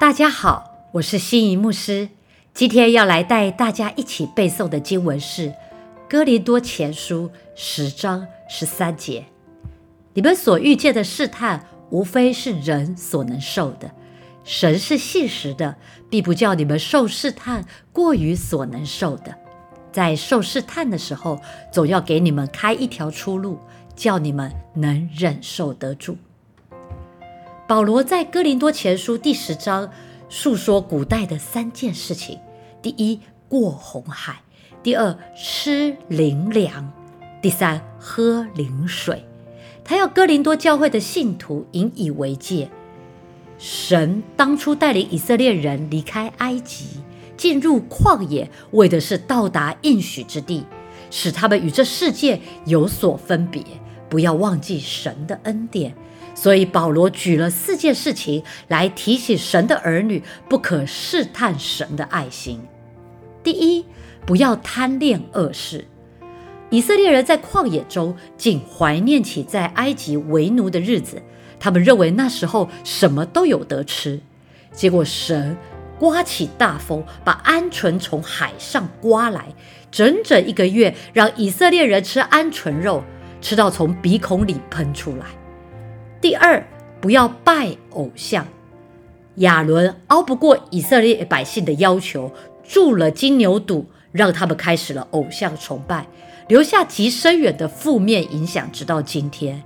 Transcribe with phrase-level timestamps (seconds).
[0.00, 2.08] 大家好，我是心仪牧师。
[2.54, 5.48] 今天要来带大家一起背诵的经文是
[6.08, 9.26] 《哥林多前书》十章十三节。
[10.14, 13.90] 你们所遇见的试探，无非是人所能受的。
[14.42, 15.76] 神是信实的，
[16.08, 19.36] 必不叫你们受试探过于所能受的。
[19.92, 21.38] 在受试探的时候，
[21.70, 23.58] 总要给你们开一条出路，
[23.94, 26.16] 叫你们能忍受得住。
[27.70, 29.92] 保罗在哥林多前书第十章
[30.28, 32.36] 述说古代的三件事情：
[32.82, 34.42] 第一，过红海；
[34.82, 36.82] 第二，吃灵粮；
[37.40, 39.24] 第三，喝灵水。
[39.84, 42.68] 他要哥林多教会的信徒引以为戒。
[43.56, 46.86] 神当初带领以色列人离开埃及，
[47.36, 50.64] 进入旷野，为的是到达应许之地，
[51.08, 53.62] 使他们与这世界有所分别，
[54.08, 55.94] 不要忘记神的恩典。
[56.34, 62.60] 所以保罗举了四件事情来提醒神的儿女不可试探神的爱心。
[63.42, 63.84] 第一，
[64.26, 65.86] 不要贪恋恶事。
[66.70, 71.20] 以色列人在旷野中竟怀念起在埃及为奴的日子，
[71.58, 74.20] 他们认为那时候什么都有得吃。
[74.72, 75.56] 结果神
[75.98, 79.46] 刮起大风，把鹌鹑从海上刮来，
[79.90, 83.02] 整整一个月，让以色列人吃鹌鹑肉，
[83.40, 85.26] 吃到从鼻孔里喷出来。
[86.20, 86.62] 第二，
[87.00, 88.46] 不要拜偶像。
[89.36, 92.30] 亚伦熬不过以色列百姓的要求，
[92.62, 96.06] 铸了金牛犊，让他们开始了偶像崇拜，
[96.48, 99.62] 留下极深远的负面影响，直到今天。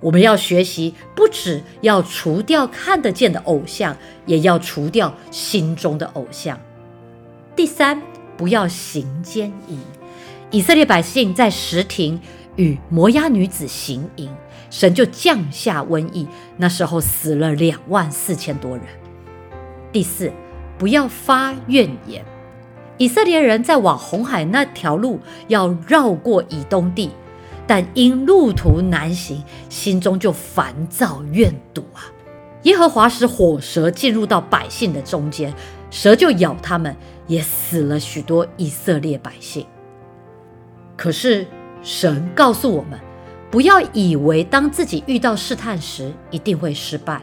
[0.00, 6.58] 我们要学习，不只要除掉看得见的偶像，也要除掉心中的偶像。
[7.54, 8.00] 第三，
[8.38, 9.78] 不要行奸淫。
[10.50, 12.18] 以色列百姓在石亭
[12.56, 14.28] 与摩押女子行淫。
[14.70, 18.86] 神就降下瘟疫，那时候死了两万四千多人。
[19.90, 20.32] 第四，
[20.78, 22.24] 不要发怨言。
[22.96, 25.18] 以色列人在往红海那条路
[25.48, 27.10] 要绕过以东地，
[27.66, 32.06] 但因路途难行，心中就烦躁怨毒啊。
[32.62, 35.52] 耶和华使火蛇进入到百姓的中间，
[35.90, 36.94] 蛇就咬他们，
[37.26, 39.66] 也死了许多以色列百姓。
[40.94, 41.46] 可是
[41.82, 42.98] 神告诉我们。
[43.50, 47.20] 不要以为当自己遇到试探时一定会失败，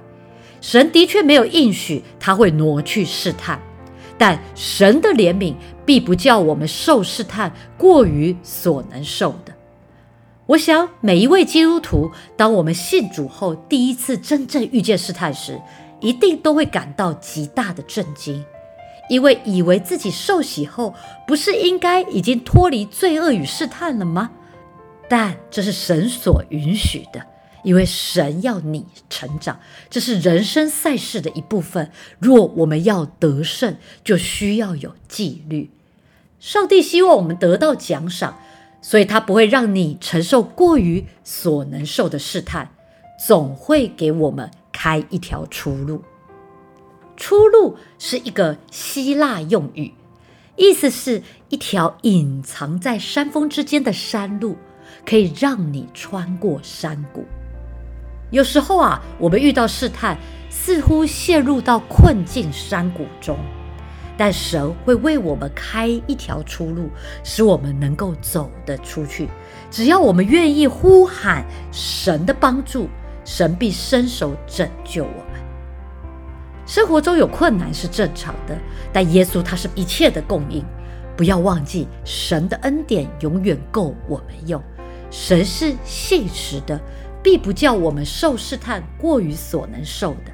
[0.59, 3.57] 神的确没有应许他会挪去试探，
[4.17, 9.53] 但神的怜悯必不叫我们受试探过于所能受的。
[10.47, 15.61] 我想每一位基督徒，当我们信主后第一次真正遇见试探时，
[16.01, 18.43] 一定都会感到极大的震惊，
[19.09, 20.93] 因为以为自己受洗后
[21.25, 24.31] 不是应该已经脱离罪恶与试探了吗？
[25.09, 27.25] 但这是神所允许的，
[27.63, 29.59] 因为神要你成长，
[29.89, 31.91] 这是人生赛事的一部分。
[32.19, 35.69] 若我们要得胜，就需要有纪律。
[36.39, 38.37] 上帝希望我们得到奖赏，
[38.81, 42.69] 所以他不会让你承受过于所能受的试探，
[43.25, 46.03] 总会给我们开一条出路。
[47.15, 49.93] 出路是一个希腊用语，
[50.55, 54.57] 意思是一条隐藏在山峰之间的山路。
[55.07, 57.23] 可以让你穿过山谷。
[58.29, 60.17] 有时候啊，我们遇到试探，
[60.49, 63.37] 似乎陷入到困境山谷中，
[64.17, 66.89] 但神会为我们开一条出路，
[67.23, 69.29] 使我们能够走得出去。
[69.71, 72.89] 只要我们愿意呼喊神的帮助，
[73.23, 75.41] 神必伸手拯救我们。
[76.65, 78.57] 生活中有困难是正常的，
[78.91, 80.65] 但耶稣他是一切的供应。
[81.15, 84.61] 不要忘记，神的恩典永远够我们用。
[85.09, 86.79] 神是信实的，
[87.23, 90.31] 必不叫我们受试探过于所能受的。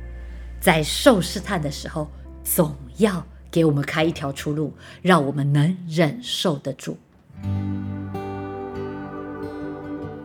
[0.60, 2.10] 在受试探的时候，
[2.44, 6.98] 总要给我们开一条出路，让我们能忍受得住。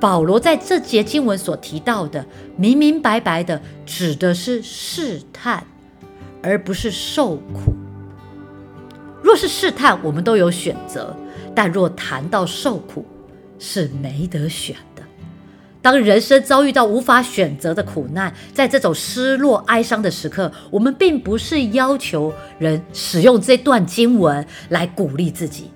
[0.00, 2.24] 保罗在这节经文所提到的，
[2.56, 5.66] 明明白白的指的是试探，
[6.40, 7.74] 而不是受苦。
[9.20, 11.16] 若是试探，我们都有选择；
[11.54, 13.04] 但若谈到受苦，
[13.58, 15.02] 是没得选的。
[15.80, 25.70] 当人生遭遇到无法选择的苦难，在这种失落、哀伤的时刻，我们并不是要求人使用这段经文来鼓励自己。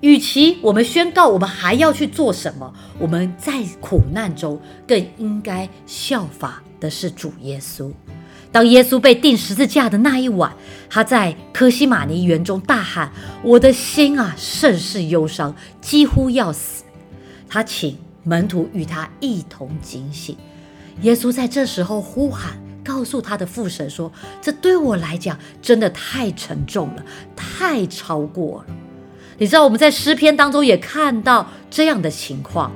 [0.00, 7.90] 与其我们宣告我们还要去做什么，我们在苦难中更应该效法的是主耶稣。
[8.52, 10.52] 当耶稣被钉十字架的那一晚，
[10.88, 13.12] 他在科西玛尼园中大喊
[13.44, 16.84] ：“我的心啊，甚是忧伤，几乎要死。”
[17.50, 20.36] 他请门徒与他一同警醒。
[21.02, 22.52] 耶稣在这时候呼喊
[22.84, 24.10] 告诉他的父神说
[24.40, 27.04] ：“这对我来讲真的太沉重了，
[27.34, 28.74] 太超过了。”
[29.38, 32.70] 你知道我们在诗篇当中也看到这样的情况。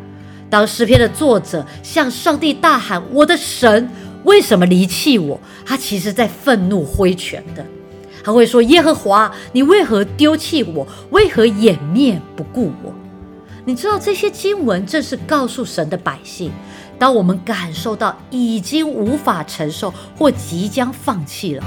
[0.50, 3.90] 当诗篇的作者向上帝大喊：“我的神，
[4.24, 7.64] 为什么离弃我？”他其实在愤怒挥拳的，
[8.22, 10.86] 他会说：“耶和华，你为何丢弃我？
[11.10, 12.93] 为何掩面不顾我？”
[13.66, 16.52] 你知道这些经文正是告诉神的百姓。
[16.98, 21.64] 当我们感受到已经无法承受或即将放弃了，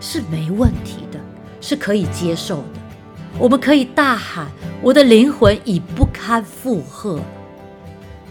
[0.00, 1.18] 是没问题的，
[1.60, 2.64] 是可以接受的。
[3.38, 4.46] 我们可以大喊
[4.82, 7.20] ：“我的灵魂已不堪负荷。”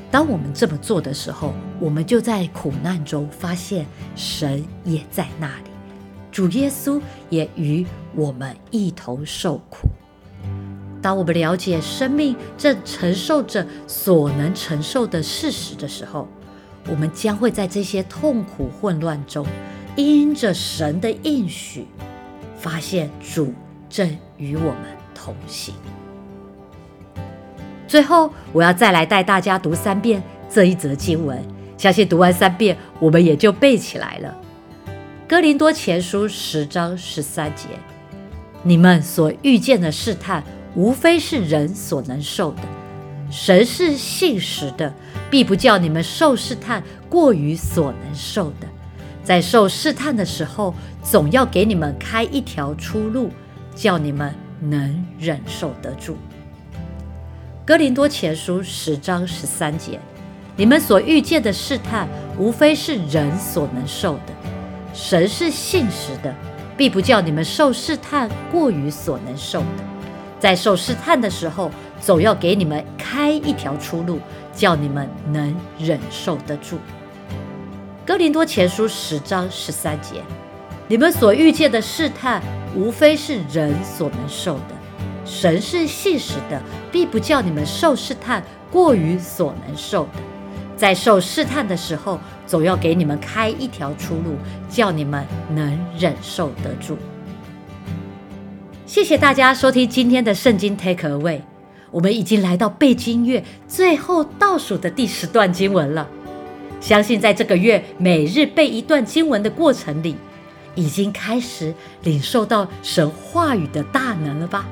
[0.10, 3.86] 当我们这么做的时候，我们就在苦难中发现
[4.16, 5.70] 神也在那里，
[6.32, 7.86] 主耶稣也与
[8.16, 9.87] 我们一同受苦。
[11.08, 16.28] 当我们了解生命正承受着所能承受的事实的时候，
[16.90, 19.48] 我们将会在这些痛苦混乱中，
[19.96, 21.88] 因着神的应许，
[22.58, 23.54] 发现主
[23.90, 24.82] 正与我们
[25.16, 25.74] 同行。
[27.88, 31.42] 最后，我要再来带大家读三遍这一则经文，
[31.78, 34.36] 相信读完三遍，我们也就背起来了。
[35.26, 37.70] 哥林多前书十章十三节：
[38.62, 40.44] 你们所遇见的试探，
[40.76, 42.62] 无非是人所能受的。
[43.30, 44.94] 神是信实的，
[45.30, 48.68] 必不叫你们受试探过于所能受的。
[49.24, 50.74] 在受试探的时候，
[51.04, 53.30] 总要给你们开一条出路，
[53.76, 56.16] 叫你们能忍受得住。
[57.66, 60.00] 哥林多前书十章十三节：
[60.56, 62.08] 你们所遇见的试探，
[62.40, 64.34] 无非是人所能受的。
[64.94, 66.34] 神是信实的，
[66.78, 69.97] 必不叫你们受试探过于所能受的。
[70.40, 74.20] 在受试探的时候，总要给你们开一条出路，
[74.54, 76.78] 叫你们能忍受得住。
[78.06, 80.22] 哥林多前书十章十三节：
[80.88, 82.42] 你们所遇见的试探，
[82.76, 84.76] 无非是人所能受的。
[85.26, 86.62] 神是信实的，
[86.92, 88.42] 必不叫你们受试探
[88.72, 90.22] 过于所能受的。
[90.78, 94.38] 在受试探的时候，总要给你们开一条出路，
[94.70, 96.98] 叫你们能忍受得住。
[98.88, 101.42] 谢谢大家收听今天的圣经 Take Away。
[101.92, 106.08] 我们已经来到背经月最后倒数的第十段经文了。
[106.80, 110.16] 相信在这个月每日背一段经文的过程里，
[110.74, 111.74] 已经开始
[112.04, 114.66] 领受到神话语的大能了吧？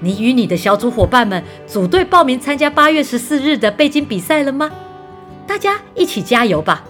[0.00, 4.72] 你与你的小组伙伴们组队报名参加八月十四日的背经比赛了吗？
[5.46, 6.84] 大家一起加油吧！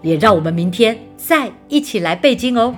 [0.00, 2.72] 也让我们明天再一起来背经哦。